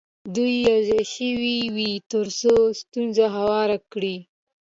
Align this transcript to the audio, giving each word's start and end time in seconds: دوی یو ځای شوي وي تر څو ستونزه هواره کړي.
دوی 0.35 0.53
یو 0.69 0.79
ځای 0.87 1.03
شوي 1.13 1.57
وي 1.75 1.91
تر 2.11 2.25
څو 2.39 2.53
ستونزه 2.81 3.25
هواره 3.37 3.77
کړي. 3.91 4.17